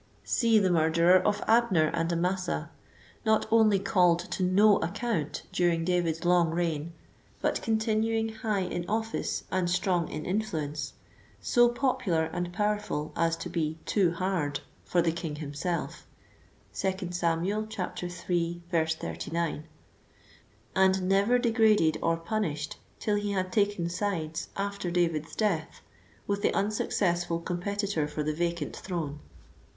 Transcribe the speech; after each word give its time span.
See 0.23 0.57
the 0.57 0.71
murderer 0.71 1.19
of 1.19 1.43
Abner 1.47 1.91
and 1.93 2.11
Amasa, 2.11 2.71
not 3.23 3.45
only 3.51 3.77
called 3.77 4.17
to 4.31 4.41
no 4.41 4.77
account 4.77 5.43
during 5.53 5.85
David's 5.85 6.25
long 6.25 6.49
reign, 6.49 6.93
but 7.39 7.61
continuing 7.61 8.29
high 8.29 8.61
in 8.61 8.83
office 8.89 9.43
and 9.51 9.69
strong 9.69 10.07
in 10.09 10.25
influence, 10.25 10.93
so 11.39 11.69
popular 11.69 12.23
and 12.25 12.51
powerful 12.51 13.13
as 13.15 13.37
to 13.37 13.47
be" 13.49 13.77
too 13.85 14.09
hard" 14.11 14.61
for 14.85 15.03
the 15.03 15.11
king 15.11 15.35
himself; 15.35 16.07
(2 16.73 17.09
Sam. 17.11 17.45
iii. 17.45 17.67
39,) 17.69 19.67
and 20.75 21.01
never 21.07 21.37
degraded 21.37 21.99
or 22.01 22.17
punished 22.17 22.77
till 22.97 23.17
he 23.17 23.33
had 23.33 23.51
taken 23.51 23.87
sides, 23.87 24.49
after 24.57 24.89
David's 24.89 25.35
death, 25.35 25.81
with 26.25 26.41
the 26.41 26.55
unsuccessful 26.55 27.39
competitor 27.39 28.07
for 28.07 28.23
the 28.23 28.33
vacant 28.33 28.75
throne. 28.75 29.19